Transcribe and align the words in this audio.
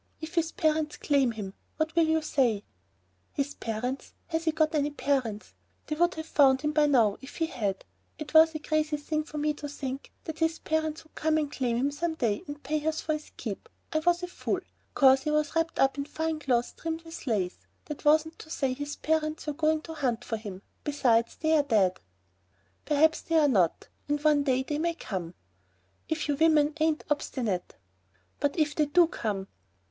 "If 0.19 0.33
his 0.33 0.51
parents 0.51 0.97
claim 0.97 1.33
him, 1.33 1.53
what 1.77 1.95
will 1.95 2.07
you 2.07 2.23
say?" 2.23 2.63
"His 3.33 3.53
parents! 3.53 4.13
Has 4.29 4.45
he 4.45 4.51
got 4.51 4.73
any 4.73 4.89
parents? 4.89 5.53
They 5.85 5.95
would 5.95 6.15
have 6.15 6.25
found 6.25 6.61
him 6.63 6.71
by 6.71 6.87
now 6.87 7.19
if 7.21 7.35
he 7.35 7.45
had. 7.45 7.85
It 8.17 8.33
was 8.33 8.55
a 8.55 8.59
crazy 8.59 8.97
thing 8.97 9.23
for 9.25 9.37
me 9.37 9.53
to 9.53 9.69
think 9.69 10.11
that 10.23 10.39
his 10.39 10.57
parents 10.57 11.03
would 11.03 11.13
come 11.13 11.37
and 11.37 11.51
claim 11.51 11.77
him 11.77 11.91
some 11.91 12.15
day 12.15 12.41
and 12.47 12.63
pay 12.63 12.83
us 12.87 12.99
for 13.01 13.13
his 13.13 13.29
keep. 13.37 13.69
I 13.93 13.99
was 13.99 14.23
a 14.23 14.27
fool. 14.27 14.61
'Cause 14.95 15.21
he 15.21 15.29
was 15.29 15.55
wrapped 15.55 15.77
up 15.77 15.99
in 15.99 16.05
fine 16.05 16.39
clothes 16.39 16.71
trimmed 16.75 17.03
with 17.03 17.27
lace, 17.27 17.59
that 17.85 18.03
wasn't 18.03 18.39
to 18.39 18.49
say 18.49 18.69
that 18.69 18.79
his 18.79 18.95
parents 18.95 19.45
were 19.45 19.53
going 19.53 19.81
to 19.83 19.93
hunt 19.93 20.23
for 20.25 20.37
him. 20.37 20.63
Besides, 20.83 21.35
they're 21.35 21.61
dead." 21.61 21.99
"Perhaps 22.85 23.21
they're 23.21 23.47
not. 23.47 23.87
And 24.09 24.19
one 24.23 24.41
day 24.45 24.63
they 24.63 24.79
may 24.79 24.95
come...." 24.95 25.35
"If 26.09 26.27
you 26.27 26.35
women 26.37 26.73
ain't 26.79 27.03
obstinate!" 27.11 27.75
"But 28.39 28.57
if 28.57 28.73
they 28.73 28.85
do 28.87 29.05
come?" 29.05 29.47